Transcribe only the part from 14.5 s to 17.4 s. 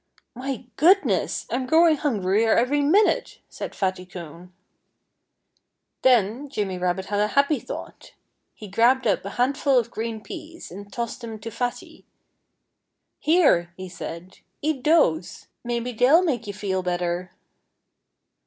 "Eat those! Maybe they'll make you feel better."